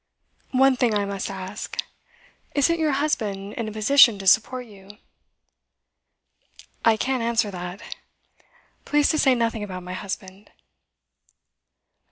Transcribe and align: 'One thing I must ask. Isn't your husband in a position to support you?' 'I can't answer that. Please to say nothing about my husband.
'One 0.49 0.75
thing 0.75 0.95
I 0.95 1.05
must 1.05 1.29
ask. 1.29 1.77
Isn't 2.55 2.79
your 2.79 2.93
husband 2.93 3.53
in 3.53 3.67
a 3.67 3.71
position 3.71 4.17
to 4.17 4.25
support 4.25 4.65
you?' 4.65 4.97
'I 6.83 6.97
can't 6.97 7.21
answer 7.21 7.51
that. 7.51 7.83
Please 8.83 9.09
to 9.09 9.19
say 9.19 9.35
nothing 9.35 9.61
about 9.61 9.83
my 9.83 9.93
husband. 9.93 10.49